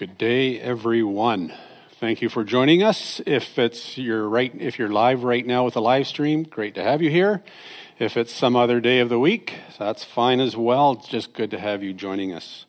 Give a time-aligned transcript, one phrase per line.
[0.00, 1.52] Good day, everyone.
[1.98, 3.20] Thank you for joining us.
[3.26, 6.82] If it's you're right, if you're live right now with a live stream, great to
[6.82, 7.42] have you here.
[7.98, 10.92] If it's some other day of the week, that's fine as well.
[10.92, 12.64] It's just good to have you joining us.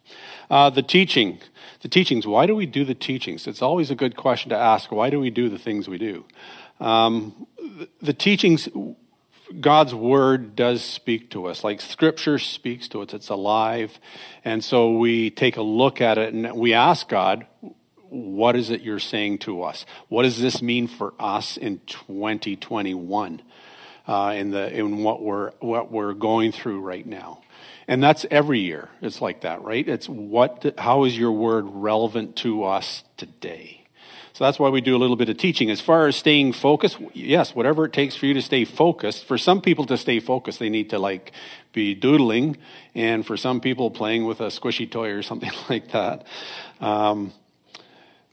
[0.49, 1.39] Uh, the teaching,
[1.79, 2.27] the teachings.
[2.27, 3.47] Why do we do the teachings?
[3.47, 4.91] It's always a good question to ask.
[4.91, 6.25] Why do we do the things we do?
[6.81, 8.67] Um, the, the teachings
[9.59, 13.13] God's word does speak to us, like scripture speaks to us.
[13.13, 13.99] It's alive.
[14.45, 17.45] And so we take a look at it and we ask God,
[18.09, 19.85] what is it you're saying to us?
[20.09, 23.41] What does this mean for us in 2021?
[24.07, 27.39] Uh, in the in what we're what we're going through right now,
[27.87, 28.89] and that's every year.
[28.99, 29.87] It's like that, right?
[29.87, 33.80] It's what how is your word relevant to us today?
[34.41, 35.69] So that's why we do a little bit of teaching.
[35.69, 39.25] As far as staying focused, yes, whatever it takes for you to stay focused.
[39.25, 41.31] For some people to stay focused, they need to like
[41.73, 42.57] be doodling,
[42.95, 46.25] and for some people, playing with a squishy toy or something like that.
[46.79, 47.33] Um,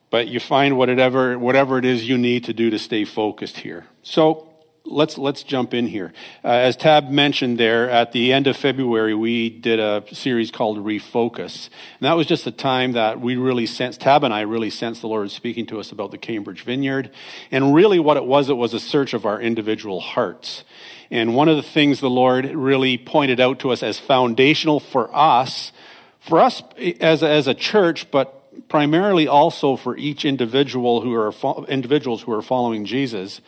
[0.09, 3.85] but you find whatever whatever it is you need to do to stay focused here.
[4.03, 4.49] So
[4.91, 6.13] let's let's jump in here.
[6.45, 10.79] Uh, as Tab mentioned there, at the end of February, we did a series called
[10.79, 11.69] Refocus,
[12.01, 14.01] and that was just a time that we really sensed.
[14.01, 17.11] Tab and I really sensed the Lord speaking to us about the Cambridge Vineyard,
[17.51, 20.65] and really what it was, it was a search of our individual hearts.
[21.11, 25.15] And one of the things the Lord really pointed out to us as foundational for
[25.15, 25.73] us,
[26.21, 26.63] for us
[27.01, 28.35] as as a church, but
[28.69, 31.33] primarily also for each individual who are
[31.69, 33.41] individuals who are following Jesus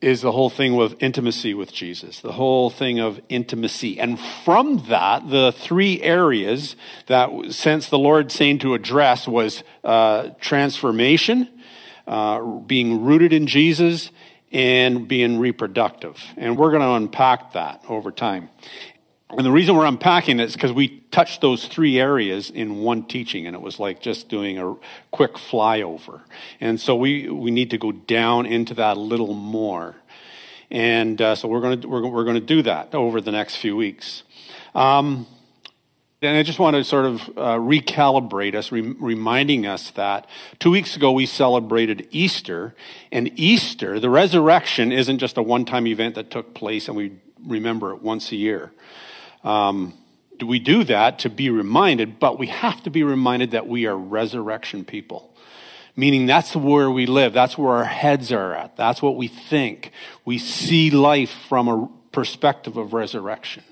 [0.00, 3.98] is the whole thing with intimacy with Jesus, the whole thing of intimacy.
[3.98, 10.30] And from that, the three areas that since the Lord saying to address was uh,
[10.40, 11.48] transformation,
[12.06, 14.10] uh, being rooted in Jesus,
[14.52, 16.22] and being reproductive.
[16.36, 18.48] And we're going to unpack that over time.
[19.30, 23.04] And the reason we're unpacking it is because we touched those three areas in one
[23.04, 24.74] teaching, and it was like just doing a
[25.10, 26.22] quick flyover.
[26.60, 29.96] And so we, we need to go down into that a little more.
[30.70, 33.56] And uh, so we're going to we're, we're going to do that over the next
[33.56, 34.22] few weeks.
[34.74, 35.26] Um,
[36.20, 40.26] and I just want to sort of uh, recalibrate us, re- reminding us that
[40.58, 42.74] two weeks ago we celebrated Easter,
[43.12, 47.12] and Easter, the resurrection, isn't just a one time event that took place and we
[47.46, 48.72] remember it once a year.
[49.48, 49.94] Um,
[50.44, 53.96] we do that to be reminded, but we have to be reminded that we are
[53.96, 55.34] resurrection people.
[55.96, 57.32] Meaning that's where we live.
[57.32, 58.76] That's where our heads are at.
[58.76, 59.90] That's what we think.
[60.24, 63.64] We see life from a perspective of resurrection.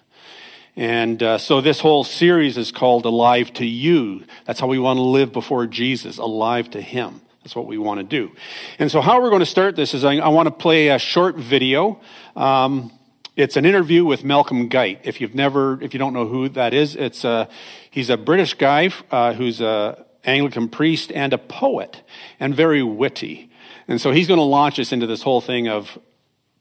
[0.77, 4.25] And uh, so this whole series is called Alive to You.
[4.47, 7.21] That's how we want to live before Jesus, alive to Him.
[7.45, 8.33] That's what we want to do.
[8.79, 10.99] And so how we're going to start this is I, I want to play a
[10.99, 12.01] short video.
[12.35, 12.91] Um,
[13.37, 15.01] it's an interview with Malcolm Guite.
[15.05, 17.49] If you've never, if you don't know who that is, it's a,
[17.91, 22.03] he's a British guy uh, who's a Anglican priest and a poet,
[22.41, 23.51] and very witty.
[23.87, 25.99] And so he's going to launch us into this whole thing of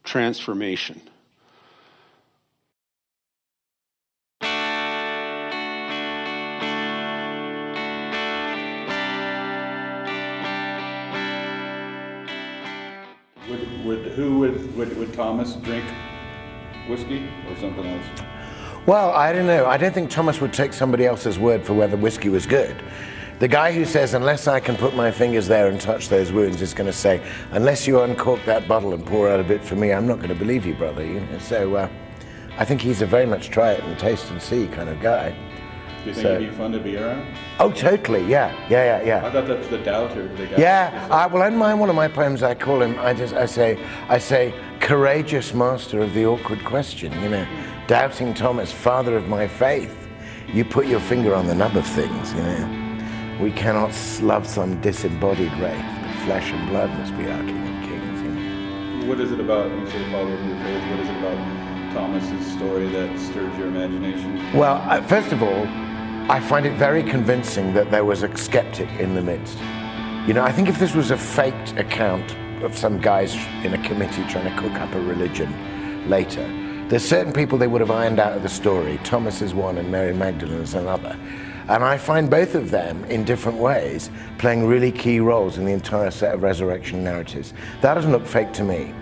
[0.04, 1.00] transformation.
[13.48, 15.84] Would, would, who would, would, would Thomas drink
[16.88, 18.06] whiskey or something else?
[18.86, 19.66] Well, I don't know.
[19.66, 22.76] I don't think Thomas would take somebody else's word for whether whiskey was good.
[23.38, 26.62] The guy who says, unless I can put my fingers there and touch those wounds,
[26.62, 27.20] is going to say,
[27.50, 30.30] unless you uncork that bottle and pour out a bit for me, I'm not going
[30.30, 31.04] to believe you, brother.
[31.04, 31.38] You know?
[31.38, 31.88] So uh,
[32.56, 35.30] I think he's a very much try it and taste and see kind of guy.
[36.04, 37.36] Do you think so, it'd be fun to be around?
[37.58, 38.24] Oh, totally.
[38.26, 39.26] Yeah, yeah, yeah, yeah.
[39.26, 40.28] I thought that's the doubter.
[40.36, 41.08] The guy yeah.
[41.10, 42.96] I, well, in my one of my poems, I call him.
[43.00, 43.76] I just, I say,
[44.08, 44.54] I say,
[44.86, 47.12] courageous master of the awkward question.
[47.20, 47.46] You know,
[47.88, 49.92] doubting Thomas, father of my faith.
[50.46, 52.32] You put your finger on the nub of things.
[52.32, 53.92] You know, we cannot
[54.22, 58.22] love some disembodied wraith, but flesh and blood must be our king of kings.
[58.22, 59.06] You know?
[59.08, 60.90] What is it about you say father of your faith?
[60.90, 64.56] What is it about Thomas's story that stirs your imagination?
[64.56, 65.66] Well, uh, first of all.
[66.28, 69.58] I find it very convincing that there was a skeptic in the midst.
[70.26, 73.88] You know, I think if this was a faked account of some guys in a
[73.88, 76.46] committee trying to cook up a religion later,
[76.88, 78.98] there's certain people they would have ironed out of the story.
[79.02, 81.18] Thomas is one and Mary Magdalene is another.
[81.68, 84.08] And I find both of them, in different ways,
[84.38, 87.54] playing really key roles in the entire set of resurrection narratives.
[87.80, 88.94] That doesn't look fake to me.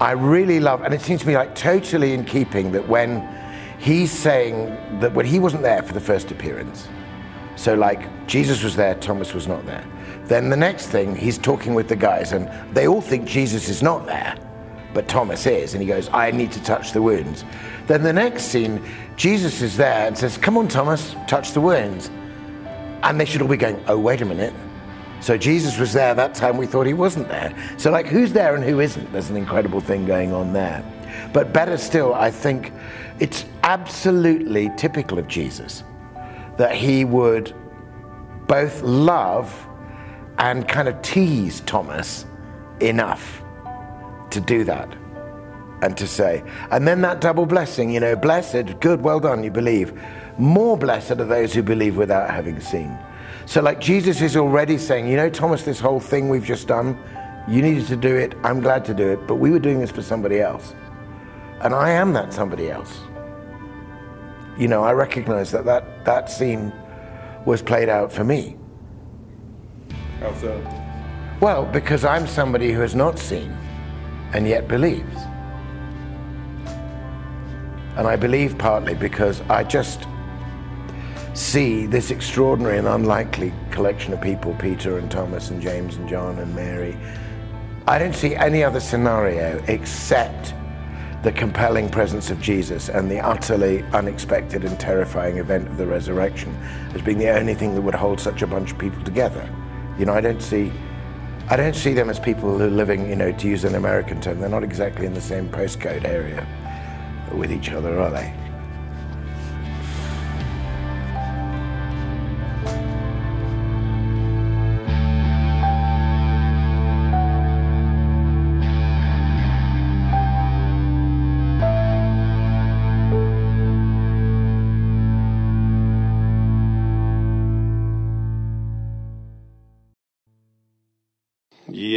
[0.00, 3.22] I really love, and it seems to me like totally in keeping that when
[3.78, 6.88] he's saying that when he wasn't there for the first appearance,
[7.54, 9.86] so like Jesus was there, Thomas was not there.
[10.26, 13.82] Then the next thing, he's talking with the guys, and they all think Jesus is
[13.82, 14.36] not there,
[14.94, 17.44] but Thomas is, and he goes, I need to touch the wounds.
[17.86, 18.82] Then the next scene,
[19.16, 22.10] Jesus is there and says, Come on, Thomas, touch the wounds.
[23.02, 24.54] And they should all be going, oh, wait a minute.
[25.20, 27.54] So Jesus was there that time we thought he wasn't there.
[27.76, 29.12] So, like, who's there and who isn't?
[29.12, 30.82] There's an incredible thing going on there.
[31.32, 32.72] But better still, I think
[33.20, 35.84] it's absolutely typical of Jesus
[36.56, 37.54] that he would
[38.46, 39.66] both love
[40.38, 42.26] and kind of tease Thomas
[42.80, 43.42] enough
[44.30, 44.92] to do that
[45.82, 46.42] and to say.
[46.70, 49.92] And then that double blessing, you know, blessed, good, well done, you believe.
[50.38, 52.98] More blessed are those who believe without having seen.
[53.46, 56.98] So, like Jesus is already saying, you know, Thomas, this whole thing we've just done,
[57.46, 58.34] you needed to do it.
[58.42, 60.74] I'm glad to do it, but we were doing this for somebody else.
[61.60, 63.00] And I am that somebody else.
[64.58, 66.72] You know, I recognize that that, that scene
[67.44, 68.56] was played out for me.
[70.24, 70.58] How so?
[71.40, 73.54] Well, because I'm somebody who has not seen
[74.32, 75.16] and yet believes.
[77.98, 80.06] And I believe partly because I just
[81.34, 86.38] see this extraordinary and unlikely collection of people Peter and Thomas and James and John
[86.38, 86.96] and Mary.
[87.86, 90.54] I don't see any other scenario except
[91.22, 96.56] the compelling presence of Jesus and the utterly unexpected and terrifying event of the resurrection
[96.94, 99.46] as being the only thing that would hold such a bunch of people together.
[99.98, 100.72] You know, I don't see
[101.48, 104.18] I don't see them as people who are living, you know, to use an American
[104.18, 106.46] term, they're not exactly in the same postcode area
[107.32, 108.32] with each other, are they?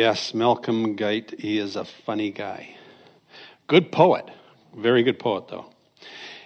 [0.09, 2.77] Yes, Malcolm Guite, he is a funny guy.
[3.67, 4.23] Good poet.
[4.73, 5.65] Very good poet, though.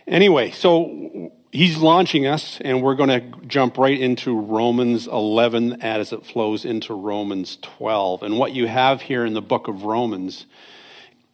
[0.08, 6.12] Anyway, so he's launching us, and we're going to jump right into Romans 11 as
[6.12, 8.24] it flows into Romans 12.
[8.24, 10.48] And what you have here in the book of Romans,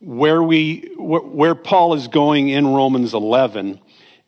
[0.01, 3.79] where we, where Paul is going in Romans 11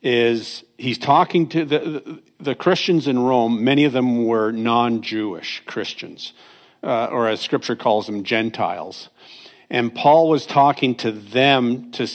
[0.01, 3.61] is he's talking to the, the Christians in Rome.
[3.61, 6.31] Many of them were non-Jewish Christians,
[6.83, 9.09] uh, or as scripture calls them, Gentiles.
[9.69, 12.07] And Paul was talking to them to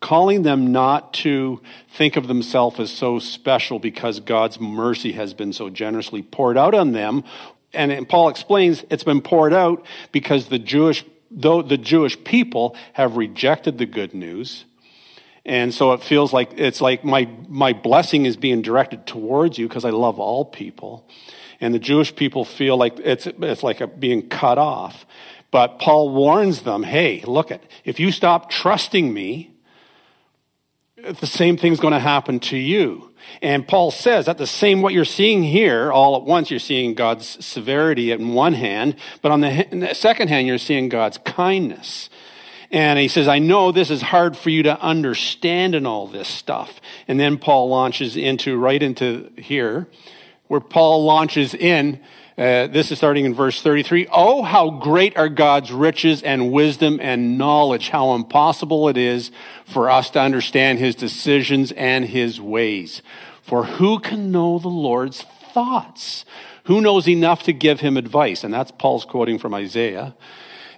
[0.00, 5.52] calling them not to think of themselves as so special because God's mercy has been
[5.52, 7.24] so generously poured out on them.
[7.72, 13.16] And Paul explains it's been poured out because the Jewish, though the Jewish people have
[13.16, 14.64] rejected the good news.
[15.44, 19.68] And so it feels like it's like my, my blessing is being directed towards you
[19.68, 21.08] because I love all people.
[21.60, 25.06] And the Jewish people feel like it's, it's like a, being cut off.
[25.50, 29.54] But Paul warns them, hey, look at, if you stop trusting me,
[30.96, 33.12] the same thing's going to happen to you.
[33.42, 36.94] And Paul says that the same what you're seeing here, all at once, you're seeing
[36.94, 42.08] God's severity in one hand, but on the, the second hand, you're seeing God's kindness.
[42.70, 46.28] And he says, I know this is hard for you to understand in all this
[46.28, 46.80] stuff.
[47.06, 49.86] And then Paul launches into, right into here,
[50.48, 52.00] where Paul launches in
[52.38, 54.08] uh, this is starting in verse 33.
[54.12, 57.88] Oh, how great are God's riches and wisdom and knowledge.
[57.88, 59.30] How impossible it is
[59.64, 63.00] for us to understand his decisions and his ways.
[63.40, 65.22] For who can know the Lord's
[65.54, 66.26] thoughts?
[66.64, 68.44] Who knows enough to give him advice?
[68.44, 70.14] And that's Paul's quoting from Isaiah.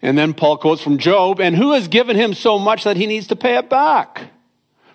[0.00, 1.40] And then Paul quotes from Job.
[1.40, 4.30] And who has given him so much that he needs to pay it back?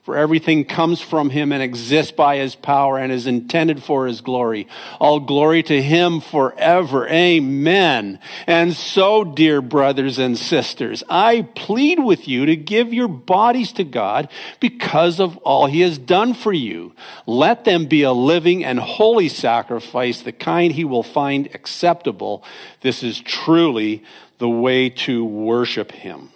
[0.04, 4.20] For everything comes from him and exists by his power and is intended for his
[4.20, 4.68] glory.
[5.00, 7.08] All glory to him forever.
[7.08, 8.20] Amen.
[8.46, 13.86] And so, dear brothers and sisters, I plead with you to give your bodies to
[13.86, 14.28] God
[14.60, 16.92] because of all he has done for you.
[17.26, 22.44] Let them be a living and holy sacrifice, the kind he will find acceptable.
[22.82, 24.04] This is truly
[24.38, 26.33] the way to worship him.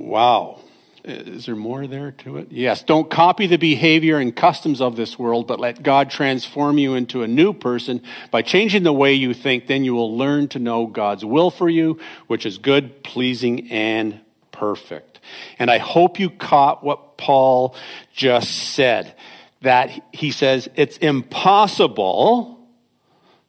[0.00, 0.60] Wow.
[1.04, 2.48] Is there more there to it?
[2.50, 2.82] Yes.
[2.82, 7.22] Don't copy the behavior and customs of this world, but let God transform you into
[7.22, 9.66] a new person by changing the way you think.
[9.66, 14.20] Then you will learn to know God's will for you, which is good, pleasing, and
[14.52, 15.20] perfect.
[15.58, 17.74] And I hope you caught what Paul
[18.12, 19.14] just said.
[19.62, 22.58] That he says it's impossible.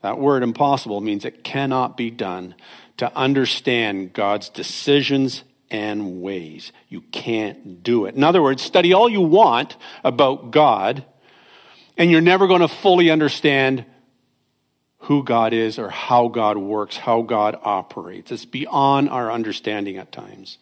[0.01, 2.55] That word impossible means it cannot be done
[2.97, 6.71] to understand God's decisions and ways.
[6.89, 8.15] You can't do it.
[8.15, 11.03] In other words, study all you want about God,
[11.97, 13.85] and you're never going to fully understand
[15.05, 18.31] who God is or how God works, how God operates.
[18.31, 20.59] It's beyond our understanding at times.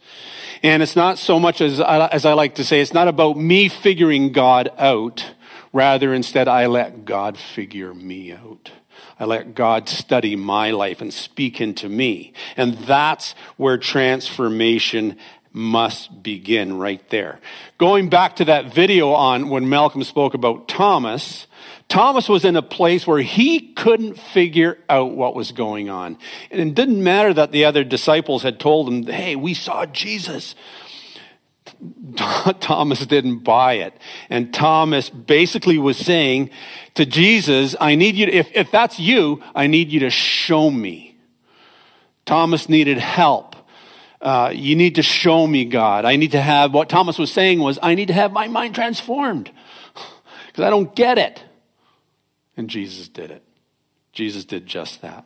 [0.64, 3.68] And it's not so much as, as I like to say, it's not about me
[3.68, 5.34] figuring God out
[5.72, 8.72] Rather, instead, I let God figure me out.
[9.20, 12.34] I let God study my life and speak into me.
[12.56, 15.18] And that's where transformation
[15.52, 17.40] must begin right there.
[17.78, 21.48] Going back to that video on when Malcolm spoke about Thomas,
[21.88, 26.18] Thomas was in a place where he couldn't figure out what was going on.
[26.52, 30.56] And it didn't matter that the other disciples had told him, hey, we saw Jesus.
[32.60, 33.94] Thomas didn't buy it.
[34.30, 36.50] And Thomas basically was saying
[36.96, 40.70] to Jesus, I need you, to, if, if that's you, I need you to show
[40.70, 41.18] me.
[42.26, 43.56] Thomas needed help.
[44.22, 46.04] Uh, you need to show me God.
[46.04, 48.76] I need to have, what Thomas was saying was, I need to have my mind
[48.76, 49.50] transformed
[50.48, 51.42] because I don't get it.
[52.58, 53.44] And Jesus did it.
[54.12, 55.26] Jesus did just that.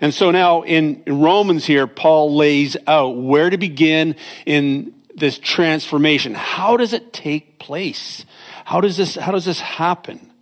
[0.00, 4.14] And so now in, in Romans here, Paul lays out where to begin
[4.46, 6.34] in this transformation.
[6.34, 8.24] How does it take place?
[8.64, 10.32] How does this, how does this happen?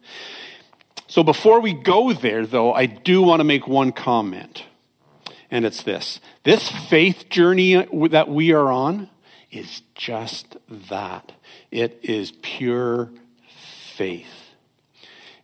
[1.07, 4.65] So before we go there, though, I do want to make one comment.
[5.51, 6.21] And it's this.
[6.45, 9.11] This faith journey that we are on
[9.51, 10.57] is just
[10.89, 11.33] that.
[11.71, 13.11] It is pure
[13.95, 14.55] faith.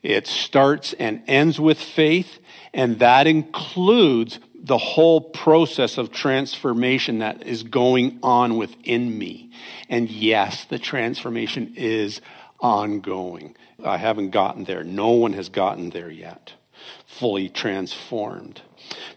[0.03, 2.39] It starts and ends with faith,
[2.73, 9.51] and that includes the whole process of transformation that is going on within me.
[9.89, 12.21] And yes, the transformation is
[12.61, 13.57] ongoing.
[13.85, 14.83] I haven't gotten there.
[14.83, 16.55] No one has gotten there yet,
[17.07, 18.63] fully transformed.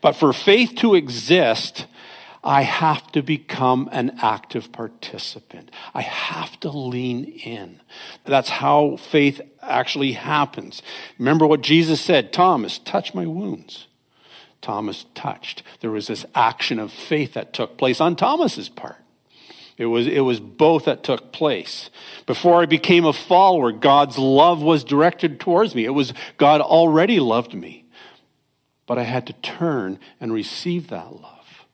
[0.02, 1.88] But for faith to exist,
[2.44, 5.72] I have to become an active participant.
[5.94, 7.82] I have to lean in.
[8.26, 10.82] That's how faith actually happens.
[11.20, 13.88] Remember what Jesus said Thomas, touch my wounds.
[14.62, 15.64] Thomas touched.
[15.80, 18.98] There was this action of faith that took place on Thomas's part.
[19.78, 21.90] It was, it was both that took place.
[22.28, 25.86] Before I became a follower, God's love was directed towards me.
[25.86, 27.86] It was God already loved me.
[28.86, 31.66] But I had to turn and receive that love.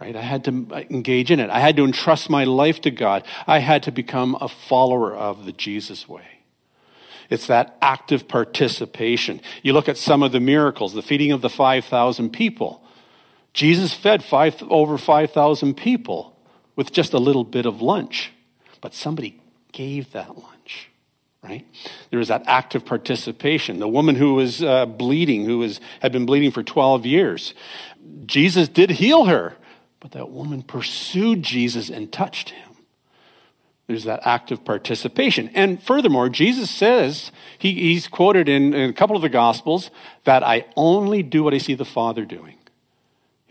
[0.00, 0.14] Right?
[0.14, 0.50] I had to
[0.90, 1.50] engage in it.
[1.50, 3.24] I had to entrust my life to God.
[3.46, 6.41] I had to become a follower of the Jesus way.
[7.32, 9.40] It's that active participation.
[9.62, 12.84] You look at some of the miracles, the feeding of the 5,000 people.
[13.54, 16.36] Jesus fed five, over 5,000 people
[16.76, 18.32] with just a little bit of lunch,
[18.82, 19.40] but somebody
[19.72, 20.90] gave that lunch,
[21.42, 21.66] right?
[22.10, 23.78] There was that active participation.
[23.78, 27.54] The woman who was uh, bleeding, who was, had been bleeding for 12 years,
[28.26, 29.56] Jesus did heal her,
[30.00, 32.71] but that woman pursued Jesus and touched him.
[33.86, 35.50] There's that active participation.
[35.54, 39.90] And furthermore, Jesus says, he, he's quoted in, in a couple of the Gospels,
[40.24, 42.56] that I only do what I see the Father doing.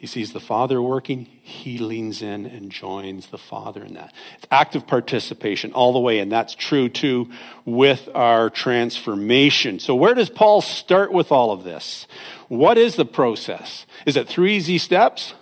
[0.02, 4.12] He sees the Father working, he leans in and joins the Father in that.
[4.36, 7.30] It's active participation all the way, and that's true too
[7.66, 9.78] with our transformation.
[9.78, 12.08] So, where does Paul start with all of this?
[12.48, 13.86] What is the process?
[14.08, 15.36] Is it three easy steps?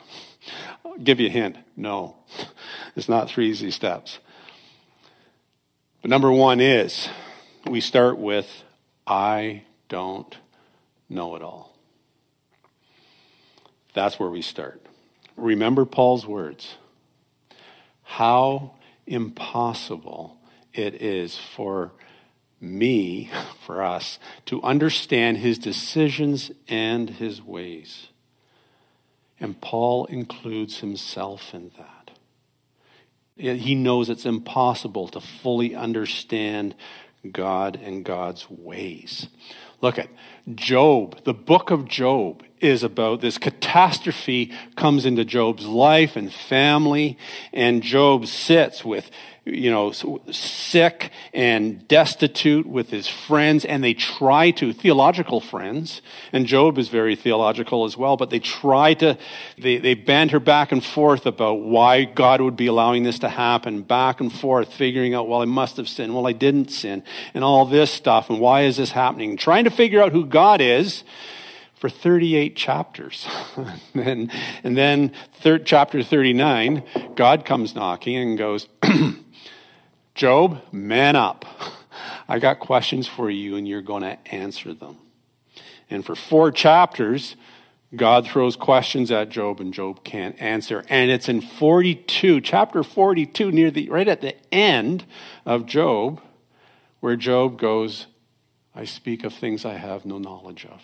[0.83, 1.55] I'll give you a hint.
[1.77, 2.17] No,
[2.97, 4.19] it's not three easy steps.
[6.01, 7.09] But number one is
[7.65, 8.63] we start with,
[9.05, 10.37] I don't
[11.09, 11.75] know it all.
[13.93, 14.81] That's where we start.
[15.35, 16.75] Remember Paul's words.
[18.03, 18.71] How
[19.05, 20.37] impossible
[20.73, 21.91] it is for
[22.61, 23.29] me,
[23.65, 28.07] for us, to understand his decisions and his ways.
[29.39, 31.98] And Paul includes himself in that.
[33.39, 36.75] He knows it's impossible to fully understand
[37.31, 39.29] God and God's ways.
[39.81, 40.09] Look at
[40.53, 41.23] Job.
[41.23, 47.17] The book of Job is about this catastrophe comes into Job's life and family,
[47.53, 49.09] and Job sits with
[49.51, 49.91] you know,
[50.31, 56.01] sick and destitute with his friends, and they try to, theological friends,
[56.31, 59.17] and Job is very theological as well, but they try to,
[59.57, 63.81] they, they banter back and forth about why God would be allowing this to happen,
[63.81, 67.43] back and forth, figuring out, well, I must have sinned, well, I didn't sin, and
[67.43, 69.37] all this stuff, and why is this happening?
[69.37, 71.03] Trying to figure out who God is
[71.79, 73.25] for 38 chapters.
[73.93, 74.31] and,
[74.63, 75.13] and then
[75.63, 76.83] chapter 39,
[77.15, 78.67] God comes knocking and goes,
[80.15, 81.45] Job, man up.
[82.27, 84.97] I got questions for you and you're going to answer them.
[85.89, 87.37] And for four chapters,
[87.95, 90.83] God throws questions at Job and Job can't answer.
[90.89, 95.05] And it's in 42, chapter 42, near the, right at the end
[95.45, 96.21] of Job,
[96.99, 98.07] where Job goes,
[98.75, 100.81] I speak of things I have no knowledge of.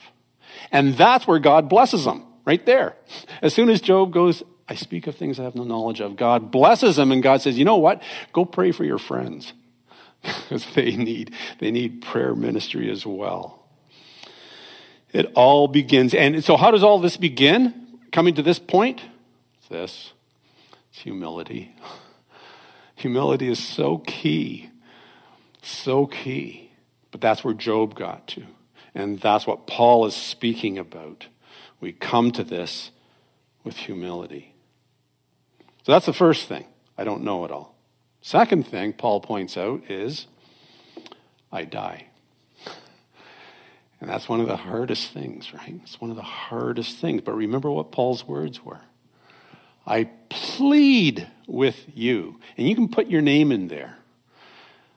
[0.71, 2.95] And that's where God blesses him, right there.
[3.41, 6.15] As soon as Job goes, I speak of things I have no knowledge of.
[6.15, 8.01] God blesses him, and God says, You know what?
[8.33, 9.53] Go pray for your friends.
[10.23, 13.67] because they need, they need prayer ministry as well.
[15.13, 16.13] It all begins.
[16.13, 17.99] And so, how does all this begin?
[18.11, 19.01] Coming to this point?
[19.59, 20.13] It's this
[20.91, 21.75] it's humility.
[22.97, 24.69] Humility is so key.
[25.61, 26.71] So key.
[27.11, 28.43] But that's where Job got to.
[28.95, 31.27] And that's what Paul is speaking about.
[31.81, 32.91] We come to this
[33.63, 34.55] with humility.
[35.83, 36.65] So that's the first thing.
[36.97, 37.75] I don't know it all.
[38.21, 40.27] Second thing Paul points out is
[41.51, 42.07] I die.
[43.99, 45.79] And that's one of the hardest things, right?
[45.83, 47.21] It's one of the hardest things.
[47.21, 48.81] But remember what Paul's words were
[49.85, 52.39] I plead with you.
[52.57, 53.97] And you can put your name in there.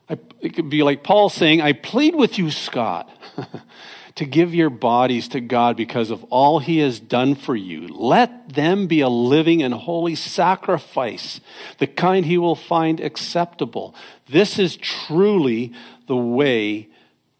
[0.08, 3.10] I, it could be like Paul saying, I plead with you, Scott,
[4.14, 7.88] to give your bodies to God because of all he has done for you.
[7.88, 11.40] Let them be a living and holy sacrifice,
[11.78, 13.94] the kind he will find acceptable.
[14.28, 15.72] This is truly
[16.06, 16.88] the way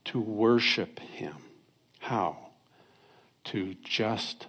[0.07, 1.35] to worship him.
[1.99, 2.37] How?
[3.45, 4.47] To just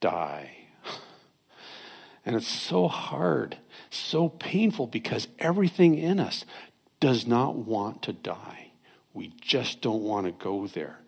[0.00, 0.50] die.
[2.24, 3.58] And it's so hard,
[3.90, 6.44] so painful because everything in us
[7.00, 8.61] does not want to die.
[9.14, 10.98] We just don't want to go there.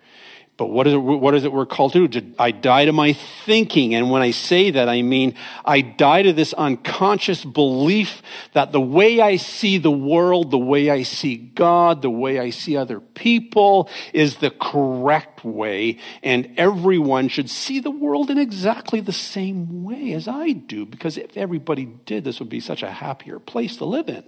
[0.57, 2.33] But what is it, what is it we're called to do?
[2.39, 3.93] I die to my thinking.
[3.93, 5.35] And when I say that, I mean,
[5.65, 10.91] I die to this unconscious belief that the way I see the world, the way
[10.91, 15.99] I see God, the way I see other people is the correct way.
[16.23, 20.87] And everyone should see the world in exactly the same way as I do.
[20.87, 24.23] Because if everybody did, this would be such a happier place to live in.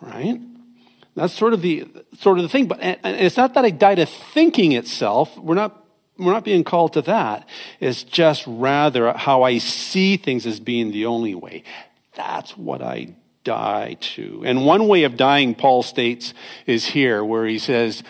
[0.00, 0.40] Right?
[1.14, 1.86] That's sort of the
[2.18, 2.66] sort of the thing.
[2.66, 5.36] But it's not that I die to thinking itself.
[5.38, 5.84] We're not
[6.18, 7.48] we're not being called to that.
[7.80, 11.64] It's just rather how I see things as being the only way.
[12.14, 14.42] That's what I die to.
[14.44, 16.32] And one way of dying, Paul states,
[16.66, 18.02] is here, where he says,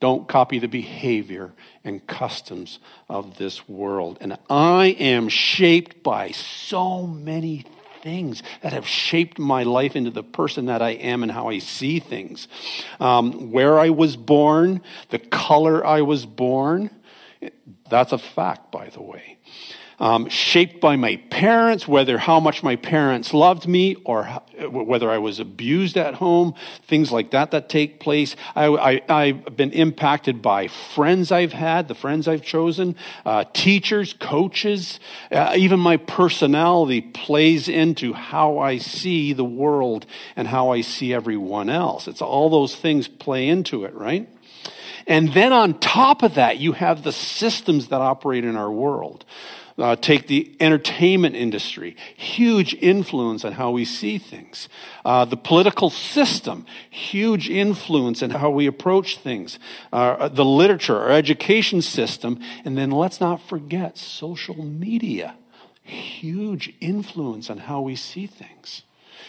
[0.00, 4.18] don't copy the behavior and customs of this world.
[4.20, 7.64] And I am shaped by so many
[8.02, 11.58] things that have shaped my life into the person that I am and how I
[11.58, 12.48] see things.
[13.00, 16.90] Um, where I was born, the color I was born,
[17.88, 19.38] that's a fact, by the way
[20.00, 24.24] um, shaped by my parents, whether how much my parents loved me or
[24.70, 26.54] whether I was abused at home,
[26.86, 28.36] things like that that take place.
[28.54, 35.00] I, have been impacted by friends I've had, the friends I've chosen, uh, teachers, coaches,
[35.30, 40.06] uh, even my personality plays into how I see the world
[40.36, 42.08] and how I see everyone else.
[42.08, 44.28] It's all those things play into it, right?
[45.06, 49.24] And then on top of that, you have the systems that operate in our world.
[49.78, 54.68] Uh, take the entertainment industry, huge influence on how we see things.
[55.04, 59.60] Uh, the political system, huge influence on how we approach things.
[59.92, 65.36] Uh, the literature, our education system, and then let's not forget social media,
[65.84, 68.82] huge influence on how we see things.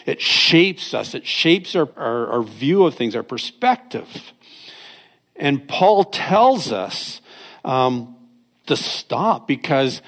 [0.04, 4.32] It shapes us, it shapes our, our, our view of things, our perspective.
[5.36, 7.20] And Paul tells us
[7.64, 8.16] um,
[8.66, 10.02] to stop because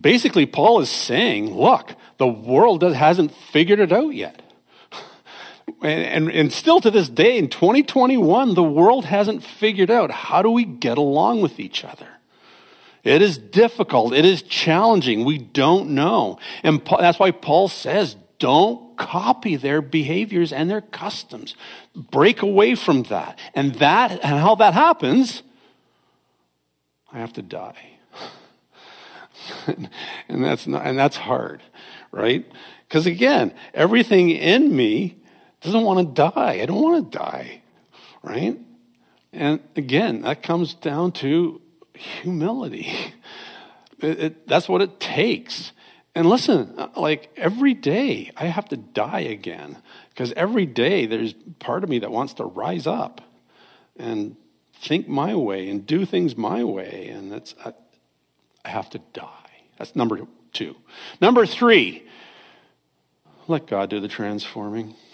[0.00, 4.42] basically, Paul is saying, look, the world hasn't figured it out yet.
[5.82, 10.40] And, and, and, still to this day, in 2021, the world hasn't figured out how
[10.40, 12.06] do we get along with each other.
[13.04, 14.14] It is difficult.
[14.14, 15.24] It is challenging.
[15.24, 16.38] We don't know.
[16.62, 21.54] And that's why Paul says, don't copy their behaviors and their customs.
[21.94, 23.38] Break away from that.
[23.54, 25.42] And that, and how that happens,
[27.12, 27.95] I have to die.
[30.28, 31.62] and that's not, and that's hard,
[32.10, 32.44] right?
[32.88, 35.16] Because again, everything in me
[35.60, 36.60] doesn't want to die.
[36.62, 37.62] I don't want to die,
[38.22, 38.58] right?
[39.32, 41.60] And again, that comes down to
[41.94, 42.92] humility.
[43.98, 45.72] It, it, that's what it takes.
[46.14, 49.78] And listen, uh, like every day I have to die again
[50.10, 53.22] because every day there's part of me that wants to rise up
[53.96, 54.36] and
[54.74, 57.08] think my way and do things my way.
[57.08, 57.72] And that's, uh,
[58.66, 59.28] I, have to die.
[59.78, 60.20] That's number
[60.52, 60.76] two.
[61.20, 62.02] Number three,
[63.46, 64.94] let God do the transforming.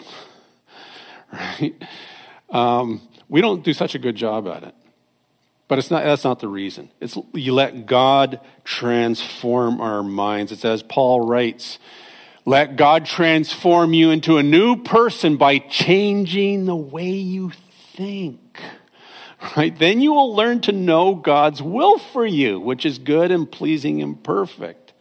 [1.31, 1.73] Right?
[2.51, 4.75] Um, we don't do such a good job at it.
[5.67, 6.91] But it's not, that's not the reason.
[7.01, 10.51] It's you let God transform our minds.
[10.51, 11.79] It's as Paul writes,
[12.45, 17.51] let God transform you into a new person by changing the way you
[17.95, 18.42] think
[19.57, 19.77] right?
[19.77, 24.01] Then you will learn to know God's will for you, which is good and pleasing
[24.01, 24.93] and perfect.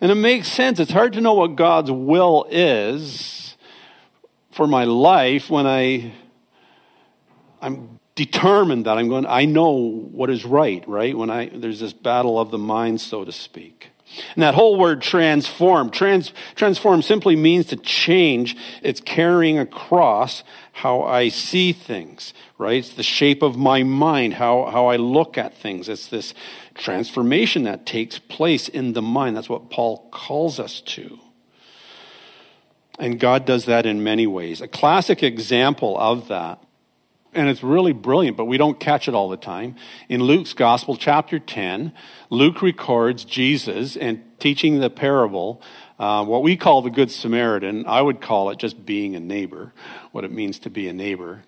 [0.00, 0.80] And it makes sense.
[0.80, 3.56] It's hard to know what God's will is
[4.50, 6.12] for my life when I
[7.60, 11.16] I'm determined that I'm going, I know what is right, right?
[11.16, 13.91] When I, there's this battle of the mind, so to speak.
[14.34, 18.56] And that whole word transform, trans, transform simply means to change.
[18.82, 22.78] It's carrying across how I see things, right?
[22.78, 25.88] It's the shape of my mind, how, how I look at things.
[25.88, 26.34] It's this
[26.74, 29.36] transformation that takes place in the mind.
[29.36, 31.18] That's what Paul calls us to.
[32.98, 34.60] And God does that in many ways.
[34.60, 36.61] A classic example of that,
[37.32, 39.76] and it's really brilliant, but we don't catch it all the time.
[40.08, 41.92] In Luke's Gospel, chapter 10,
[42.30, 45.62] Luke records Jesus and teaching the parable,
[45.98, 47.86] uh, what we call the Good Samaritan.
[47.86, 49.72] I would call it just being a neighbor,
[50.10, 51.42] what it means to be a neighbor.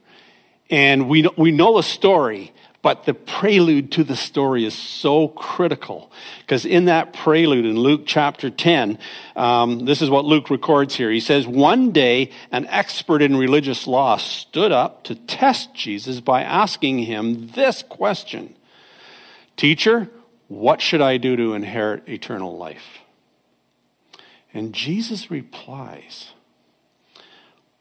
[0.70, 6.12] And we, we know the story, but the prelude to the story is so critical
[6.40, 8.98] because in that prelude in Luke chapter 10,
[9.36, 11.10] um, this is what Luke records here.
[11.10, 16.42] He says, One day, an expert in religious law stood up to test Jesus by
[16.42, 18.54] asking him this question
[19.56, 20.10] Teacher,
[20.48, 22.98] what should I do to inherit eternal life?
[24.52, 26.32] And Jesus replies,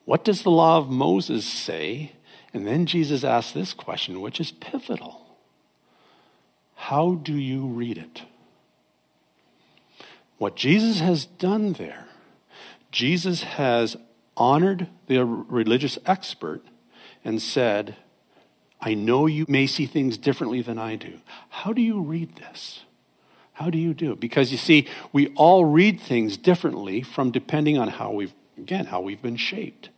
[0.06, 2.14] What does the law of Moses say?
[2.54, 5.22] And then Jesus asks this question, which is pivotal
[6.76, 8.24] How do you read it?
[10.38, 12.08] What Jesus has done there,
[12.92, 13.96] Jesus has
[14.36, 16.62] honored the religious expert
[17.24, 17.96] and said,
[18.82, 21.20] I know you may see things differently than I do.
[21.50, 22.82] How do you read this?
[23.54, 24.16] How do you do?
[24.16, 29.00] Because you see, we all read things differently from depending on how we've, again, how
[29.00, 29.90] we've been shaped.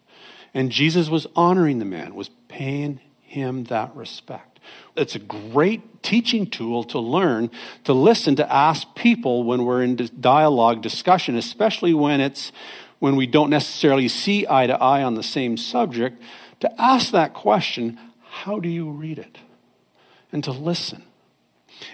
[0.53, 4.61] And Jesus was honoring the man, was paying him that respect.
[4.95, 7.51] It's a great teaching tool to learn,
[7.83, 12.53] to listen, to ask people when we're in dialogue, discussion, especially when it's
[12.99, 16.21] when we don't necessarily see eye to eye on the same subject,
[16.61, 19.37] to ask that question, how do you read it?
[20.31, 21.03] And to listen.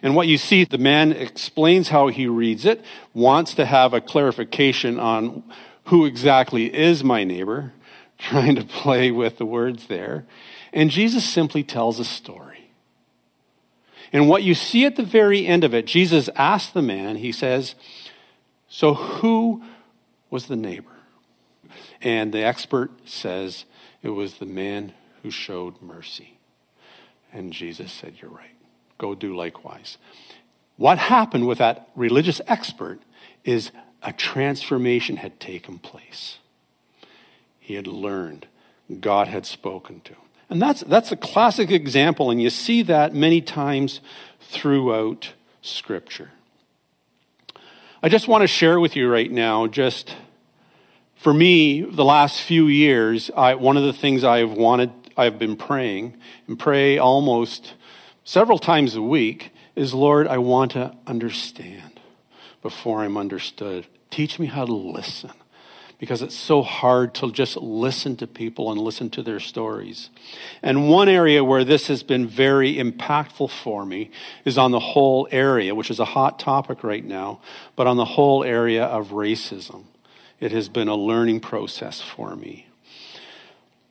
[0.03, 3.99] And what you see, the man explains how he reads it, wants to have a
[3.99, 5.43] clarification on
[5.85, 7.73] who exactly is my neighbor,
[8.21, 10.25] trying to play with the words there.
[10.71, 12.71] And Jesus simply tells a story.
[14.13, 17.31] And what you see at the very end of it, Jesus asks the man, he
[17.31, 17.75] says,
[18.67, 19.63] So who
[20.29, 20.91] was the neighbor?
[22.01, 23.65] And the expert says,
[24.03, 26.37] It was the man who showed mercy.
[27.31, 28.55] And Jesus said, You're right.
[28.97, 29.97] Go do likewise.
[30.77, 32.99] What happened with that religious expert
[33.43, 33.71] is
[34.03, 36.37] a transformation had taken place
[37.71, 38.47] he had learned,
[38.99, 40.21] God had spoken to him.
[40.49, 44.01] And that's, that's a classic example, and you see that many times
[44.41, 45.31] throughout
[45.61, 46.31] Scripture.
[48.03, 50.17] I just want to share with you right now, just
[51.15, 55.55] for me, the last few years, I, one of the things I've wanted, I've been
[55.55, 57.75] praying, and pray almost
[58.25, 62.01] several times a week, is Lord, I want to understand
[62.61, 63.87] before I'm understood.
[64.09, 65.31] Teach me how to listen
[66.01, 70.09] because it's so hard to just listen to people and listen to their stories.
[70.63, 74.09] And one area where this has been very impactful for me
[74.43, 77.39] is on the whole area, which is a hot topic right now,
[77.75, 79.83] but on the whole area of racism.
[80.39, 82.65] It has been a learning process for me.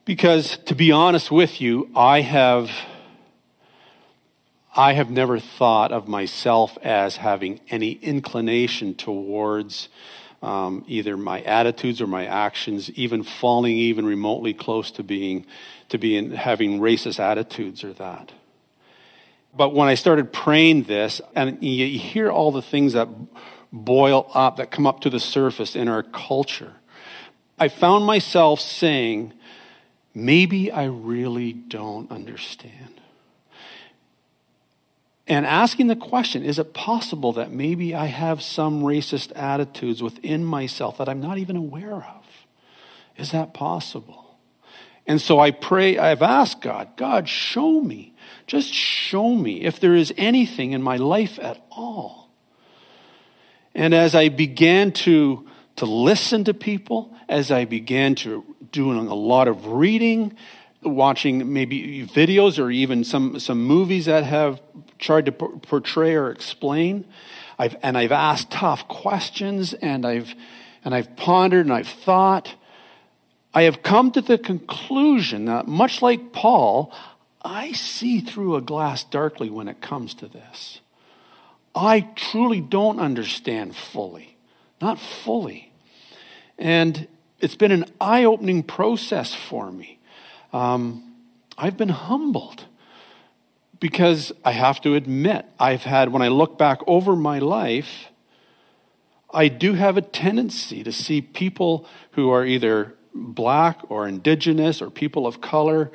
[0.05, 2.73] Because to be honest with you, I have
[4.75, 9.88] I have never thought of myself as having any inclination towards
[10.42, 15.46] um, either my attitudes or my actions, even falling even remotely close to being,
[15.88, 18.33] to being having racist attitudes or that.
[19.55, 23.09] But when I started praying this, and you hear all the things that
[23.72, 26.74] boil up, that come up to the surface in our culture,
[27.59, 29.35] I found myself saying,
[30.14, 33.00] maybe I really don't understand
[35.31, 40.45] and asking the question is it possible that maybe I have some racist attitudes within
[40.45, 42.27] myself that I'm not even aware of?
[43.16, 44.37] Is that possible?
[45.07, 48.12] And so I pray, I've asked God, God, show me,
[48.49, 52.29] just show me if there is anything in my life at all.
[53.73, 59.14] And as I began to, to listen to people, as I began to doing a
[59.14, 60.37] lot of reading,
[60.83, 64.61] watching maybe videos or even some, some movies that have
[64.99, 67.05] tried to portray or explain.
[67.59, 70.35] I've, and I've asked tough questions and I've,
[70.85, 72.55] and I've pondered and I've thought.
[73.53, 76.93] I have come to the conclusion that much like Paul,
[77.43, 80.81] I see through a glass darkly when it comes to this.
[81.75, 84.37] I truly don't understand fully,
[84.81, 85.73] not fully.
[86.59, 87.07] And
[87.40, 90.00] it's been an eye opening process for me.
[90.53, 91.15] Um,
[91.57, 92.65] I've been humbled
[93.79, 98.07] because I have to admit, I've had, when I look back over my life,
[99.33, 104.91] I do have a tendency to see people who are either black or indigenous or
[104.91, 105.91] people of color,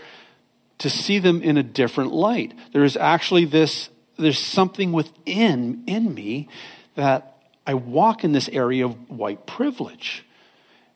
[0.77, 2.53] to see them in a different light.
[2.73, 6.49] There is actually this, there's something within in me
[6.95, 10.25] that I walk in this area of white privilege.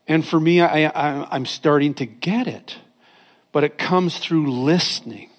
[0.08, 2.78] And for me, I, I, I'm starting to get it.
[3.52, 5.30] But it comes through listening.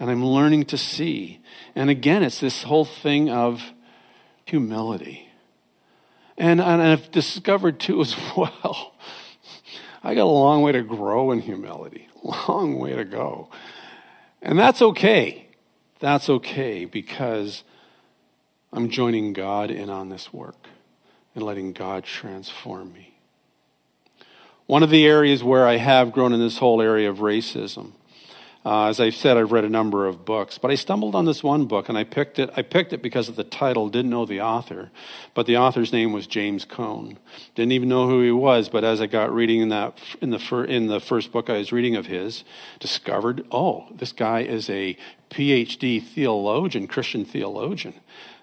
[0.00, 1.40] And I'm learning to see.
[1.74, 3.62] And again, it's this whole thing of
[4.44, 5.28] humility.
[6.36, 8.94] And, and I've discovered too as well,
[10.02, 13.50] I got a long way to grow in humility, long way to go.
[14.40, 15.48] And that's okay.
[15.98, 17.64] That's okay because
[18.72, 20.68] I'm joining God in on this work
[21.34, 23.07] and letting God transform me.
[24.68, 27.92] One of the areas where I have grown in this whole area of racism,
[28.66, 31.42] uh, as I've said, I've read a number of books, but I stumbled on this
[31.42, 32.50] one book and I picked it.
[32.54, 34.90] I picked it because of the title, didn't know the author,
[35.32, 37.18] but the author's name was James Cone.
[37.54, 40.38] Didn't even know who he was, but as I got reading in that in the
[40.38, 42.44] fir, in the first book I was reading of his,
[42.78, 44.98] discovered, oh, this guy is a
[45.30, 47.94] PhD theologian, Christian theologian.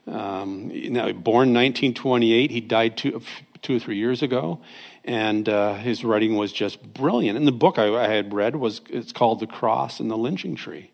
[0.08, 3.22] Um, now, born 1928, he died two,
[3.62, 4.60] two or three years ago
[5.06, 7.38] and uh, his writing was just brilliant.
[7.38, 10.56] And the book I, I, had read was it's called "The Cross and the Lynching
[10.56, 10.92] Tree."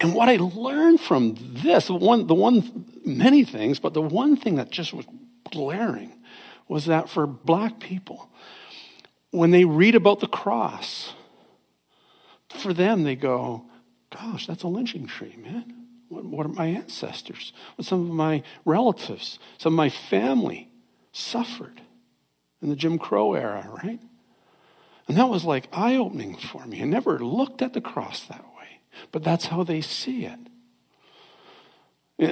[0.00, 4.36] And what I learned from this, the one, the one, many things, but the one
[4.36, 5.06] thing that just was
[5.50, 6.12] glaring
[6.68, 8.30] was that for black people,
[9.30, 11.14] when they read about the cross,
[12.48, 13.66] for them they go,
[14.10, 15.74] "Gosh, that's a lynching tree, man."
[16.08, 17.52] What, what are my ancestors?
[17.74, 20.70] What some of my relatives, some of my family
[21.10, 21.80] suffered
[22.64, 24.00] in the Jim Crow era, right?
[25.06, 26.80] And that was like eye opening for me.
[26.82, 28.80] I never looked at the cross that way,
[29.12, 30.38] but that's how they see it.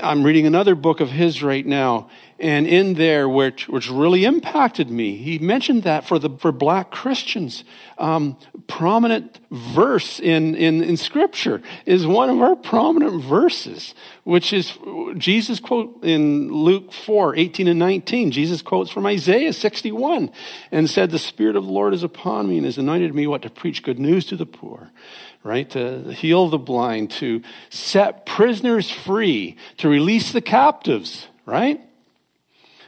[0.03, 2.09] I'm reading another book of his right now,
[2.43, 6.91] and in there, which, which really impacted me, he mentioned that for the for black
[6.91, 7.63] Christians,
[7.99, 14.77] um, prominent verse in, in in Scripture is one of our prominent verses, which is
[15.17, 18.33] Jesus quote in Luke 4, 18 and 19.
[18.33, 20.29] Jesus quotes from Isaiah 61
[20.73, 23.43] and said, "The Spirit of the Lord is upon me and has anointed me what
[23.43, 24.91] to preach good news to the poor."
[25.45, 25.69] right?
[25.71, 31.81] To heal the blind, to set prisoners free, to release the captives, right?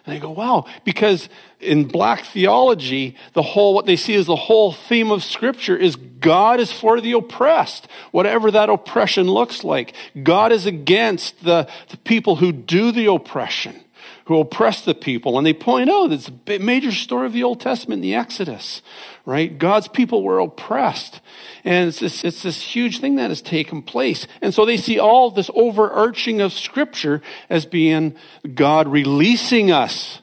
[0.07, 1.29] And I go, wow, because
[1.61, 5.97] in black theology, the whole, what they see as the whole theme of scripture is
[5.97, 9.95] God is for the oppressed, whatever that oppression looks like.
[10.23, 13.84] God is against the, the people who do the oppression
[14.27, 15.37] who oppress the people.
[15.37, 18.81] And they point out it's a major story of the Old Testament, the Exodus,
[19.27, 19.59] right?
[19.59, 21.21] God's people were oppressed.
[21.63, 24.27] And it's this, it's this huge thing that has taken place.
[24.41, 28.15] And so they see all this overarching of Scripture as being
[28.55, 30.21] God releasing us,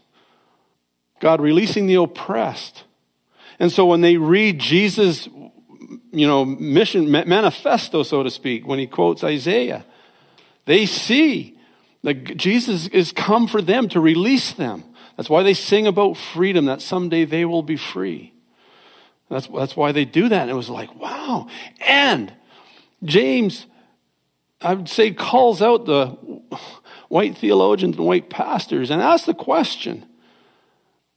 [1.20, 2.86] God releasing the oppressed.
[3.60, 5.28] And so when they read Jesus,
[6.12, 9.86] you know, mission manifesto, so to speak, when he quotes Isaiah,
[10.66, 11.60] they see
[12.04, 14.84] that Jesus is come for them to release them.
[15.18, 18.34] That's why they sing about freedom, that someday they will be free.
[19.30, 20.42] That's, that's why they do that.
[20.42, 21.48] And it was like, wow.
[21.88, 22.34] And
[23.04, 23.66] James,
[24.62, 26.08] I would say, calls out the
[27.08, 30.06] white theologians and white pastors and asks the question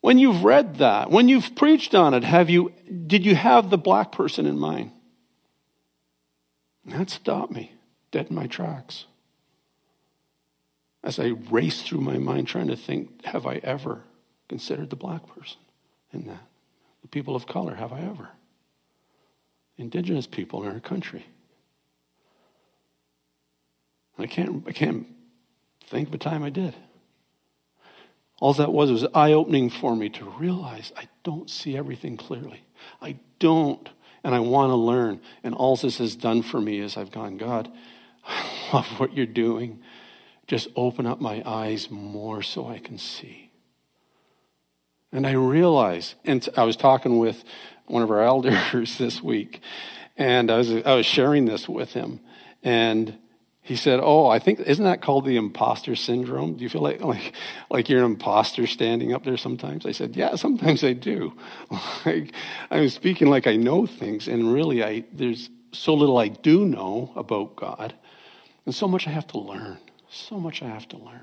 [0.00, 2.74] when you've read that, when you've preached on it, have you,
[3.06, 4.90] did you have the black person in mind?
[6.84, 7.72] That stopped me
[8.10, 9.06] dead in my tracks
[11.04, 14.02] as I race through my mind trying to think, have I ever
[14.48, 15.58] considered the black person
[16.12, 16.42] in that?
[17.02, 18.30] The people of color, have I ever?
[19.76, 21.26] Indigenous people in our country.
[24.18, 25.06] I can't, I can't
[25.86, 26.74] think of a time I did.
[28.40, 32.64] All that was was eye opening for me to realize I don't see everything clearly.
[33.02, 33.88] I don't,
[34.22, 35.20] and I want to learn.
[35.42, 37.70] And all this has done for me is I've gone, God,
[38.26, 39.80] I love what you're doing.
[40.46, 43.50] Just open up my eyes more so I can see.
[45.12, 47.44] And I realize, and I was talking with
[47.86, 49.60] one of our elders this week,
[50.16, 52.20] and I was, I was sharing this with him,
[52.62, 53.18] and
[53.64, 56.56] he said, "Oh, I think isn't that called the imposter syndrome?
[56.56, 57.32] Do you feel like like
[57.70, 61.32] like you're an imposter standing up there sometimes?" I said, "Yeah, sometimes I do.
[62.04, 62.32] like
[62.70, 67.12] I'm speaking like I know things, and really, I there's so little I do know
[67.16, 67.94] about God,
[68.66, 69.78] and so much I have to learn."
[70.14, 71.20] So much I have to learn.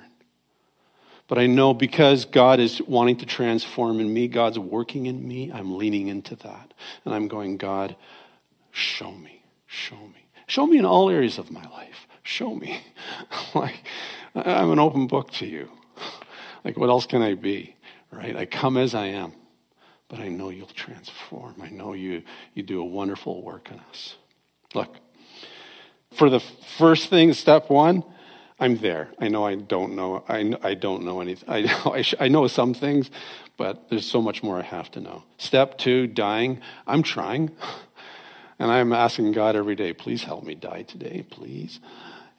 [1.30, 5.50] But I know because God is wanting to transform in me, God's working in me,
[5.50, 6.74] I'm leaning into that.
[7.06, 7.96] And I'm going, God,
[8.72, 9.44] show me.
[9.66, 10.28] Show me.
[10.46, 12.06] Show me in all areas of my life.
[12.24, 12.82] Show me.
[13.56, 13.82] like,
[14.36, 15.70] I'm an open book to you.
[16.64, 17.76] Like, what else can I be?
[18.12, 18.36] Right?
[18.36, 19.34] I come as I am,
[20.10, 21.56] but I know you'll transform.
[21.60, 22.22] I know you,
[22.54, 24.14] you do a wonderful work in us.
[24.76, 24.96] Look,
[26.14, 28.04] for the first thing, step one,
[28.62, 29.10] I'm there.
[29.20, 30.24] I know I don't know.
[30.30, 31.50] I, I don't know anything.
[31.50, 33.10] I I, sh- I know some things,
[33.58, 35.24] but there's so much more I have to know.
[35.38, 36.62] Step two, dying.
[36.86, 37.52] I'm trying.
[38.60, 41.80] And I'm asking God every day, please help me die today, please.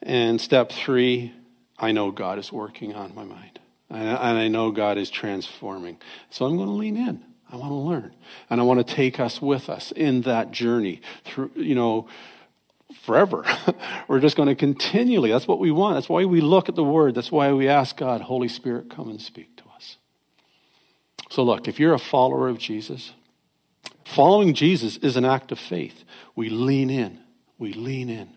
[0.01, 1.33] And step three,
[1.77, 3.59] I know God is working on my mind.
[3.89, 5.97] And I know God is transforming.
[6.29, 7.25] So I'm going to lean in.
[7.51, 8.13] I want to learn.
[8.49, 12.07] And I want to take us with us in that journey through, you know,
[13.03, 13.45] forever.
[14.07, 15.31] We're just going to continually.
[15.31, 15.95] That's what we want.
[15.95, 17.15] That's why we look at the Word.
[17.15, 19.97] That's why we ask God, Holy Spirit, come and speak to us.
[21.29, 23.13] So, look, if you're a follower of Jesus,
[24.05, 26.03] following Jesus is an act of faith.
[26.35, 27.19] We lean in.
[27.57, 28.29] We lean in.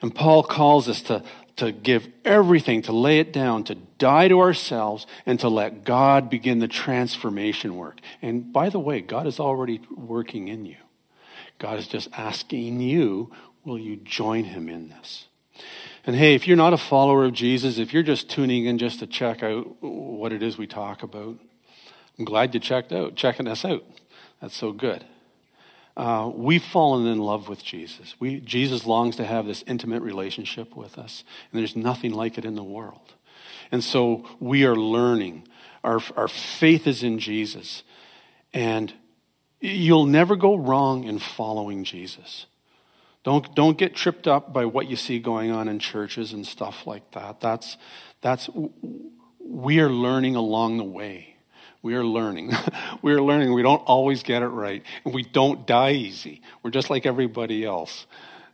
[0.00, 1.22] And Paul calls us to,
[1.56, 6.28] to give everything, to lay it down, to die to ourselves, and to let God
[6.28, 8.00] begin the transformation work.
[8.20, 10.76] And by the way, God is already working in you.
[11.62, 13.30] God is just asking you,
[13.64, 15.26] will you join him in this?
[16.04, 18.98] And hey, if you're not a follower of Jesus, if you're just tuning in just
[18.98, 21.38] to check out what it is we talk about,
[22.18, 23.84] I'm glad you checked out, checking us out.
[24.40, 25.04] That's so good.
[25.96, 28.16] Uh, we've fallen in love with Jesus.
[28.18, 31.22] We, Jesus longs to have this intimate relationship with us,
[31.52, 33.14] and there's nothing like it in the world.
[33.70, 35.46] And so we are learning.
[35.84, 37.84] Our, our faith is in Jesus.
[38.52, 38.92] And
[39.64, 42.46] You'll never go wrong in following Jesus.
[43.22, 46.84] Don't, don't get tripped up by what you see going on in churches and stuff
[46.84, 47.38] like that.
[47.38, 47.76] That's,
[48.22, 48.50] that's,
[49.40, 51.36] we are learning along the way.
[51.80, 52.50] We are learning.
[53.02, 53.52] we are learning.
[53.54, 54.82] We don't always get it right.
[55.04, 56.42] And we don't die easy.
[56.64, 58.06] We're just like everybody else.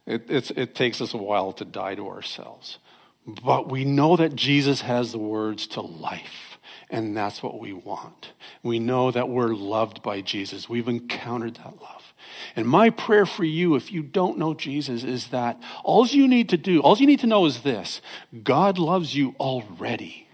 [0.05, 2.79] It, it takes us a while to die to ourselves.
[3.27, 6.48] But we know that Jesus has the words to life.
[6.91, 8.33] And that's what we want.
[8.63, 10.69] We know that we're loved by Jesus.
[10.69, 12.15] We've encountered that love.
[12.57, 16.49] And my prayer for you, if you don't know Jesus, is that all you need
[16.49, 18.01] to do, all you need to know is this
[18.43, 20.27] God loves you already.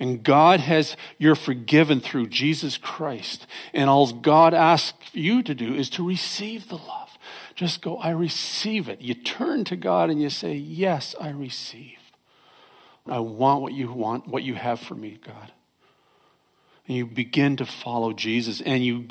[0.00, 3.46] And God has, you're forgiven through Jesus Christ.
[3.72, 7.16] And all God asks you to do is to receive the love.
[7.54, 9.00] Just go, I receive it.
[9.00, 11.98] You turn to God and you say, Yes, I receive.
[13.06, 15.52] I want what you want, what you have for me, God
[16.86, 19.04] and you begin to follow Jesus and you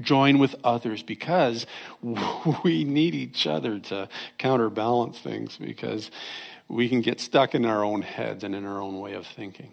[0.00, 1.66] join with others because
[2.64, 6.10] we need each other to counterbalance things because
[6.68, 9.72] we can get stuck in our own heads and in our own way of thinking.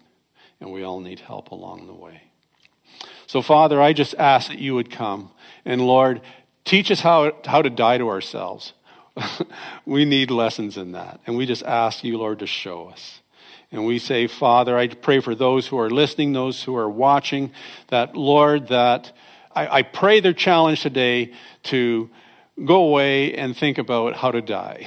[0.60, 2.22] And we all need help along the way.
[3.26, 5.30] So, Father, I just ask that you would come
[5.64, 6.20] and, Lord,
[6.64, 8.72] teach us how, how to die to ourselves.
[9.86, 11.20] we need lessons in that.
[11.26, 13.20] And we just ask you, Lord, to show us.
[13.76, 17.52] And we say, Father, I pray for those who are listening, those who are watching,
[17.88, 19.12] that, Lord, that
[19.54, 21.34] I, I pray their challenge today
[21.64, 22.08] to
[22.64, 24.86] go away and think about how to die,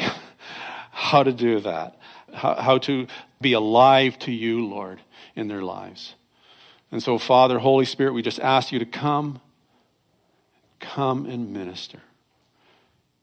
[0.91, 1.99] how to do that,
[2.33, 3.05] how, how to
[3.39, 4.99] be alive to you, Lord,
[5.35, 6.15] in their lives.
[6.91, 9.39] And so, Father, Holy Spirit, we just ask you to come,
[10.79, 11.99] come and minister.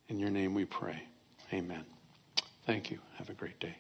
[0.09, 1.03] In your name we pray.
[1.53, 1.85] Amen.
[2.65, 3.01] Thank you.
[3.19, 3.77] Have a great day.